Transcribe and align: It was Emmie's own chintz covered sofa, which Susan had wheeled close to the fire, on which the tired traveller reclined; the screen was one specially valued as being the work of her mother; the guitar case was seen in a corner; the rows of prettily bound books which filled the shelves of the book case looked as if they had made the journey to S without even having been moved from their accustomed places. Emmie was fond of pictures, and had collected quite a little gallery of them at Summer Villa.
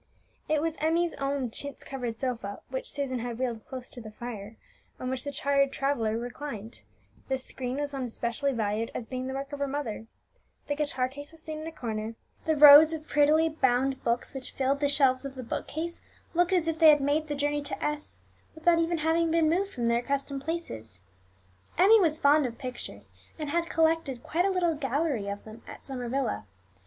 It 0.49 0.63
was 0.63 0.77
Emmie's 0.79 1.13
own 1.19 1.51
chintz 1.51 1.83
covered 1.83 2.19
sofa, 2.19 2.61
which 2.69 2.89
Susan 2.89 3.19
had 3.19 3.37
wheeled 3.37 3.63
close 3.67 3.87
to 3.91 4.01
the 4.01 4.09
fire, 4.09 4.55
on 4.99 5.11
which 5.11 5.23
the 5.23 5.31
tired 5.31 5.71
traveller 5.71 6.17
reclined; 6.17 6.79
the 7.27 7.37
screen 7.37 7.77
was 7.79 7.93
one 7.93 8.09
specially 8.09 8.51
valued 8.51 8.89
as 8.95 9.05
being 9.05 9.27
the 9.27 9.35
work 9.35 9.53
of 9.53 9.59
her 9.59 9.67
mother; 9.67 10.07
the 10.65 10.73
guitar 10.73 11.07
case 11.07 11.31
was 11.31 11.43
seen 11.43 11.59
in 11.59 11.67
a 11.67 11.71
corner; 11.71 12.15
the 12.45 12.55
rows 12.55 12.93
of 12.93 13.05
prettily 13.07 13.47
bound 13.47 14.03
books 14.03 14.33
which 14.33 14.53
filled 14.53 14.79
the 14.79 14.89
shelves 14.89 15.23
of 15.23 15.35
the 15.35 15.43
book 15.43 15.67
case 15.67 16.01
looked 16.33 16.51
as 16.51 16.67
if 16.67 16.79
they 16.79 16.89
had 16.89 16.99
made 16.99 17.27
the 17.27 17.35
journey 17.35 17.61
to 17.61 17.83
S 17.85 18.21
without 18.55 18.79
even 18.79 18.97
having 18.97 19.29
been 19.29 19.49
moved 19.51 19.71
from 19.71 19.85
their 19.85 19.99
accustomed 19.99 20.41
places. 20.41 21.01
Emmie 21.77 21.99
was 22.01 22.17
fond 22.17 22.47
of 22.47 22.57
pictures, 22.57 23.07
and 23.37 23.51
had 23.51 23.69
collected 23.69 24.23
quite 24.23 24.45
a 24.45 24.49
little 24.51 24.73
gallery 24.73 25.27
of 25.27 25.43
them 25.43 25.61
at 25.67 25.85
Summer 25.85 26.09
Villa. 26.09 26.47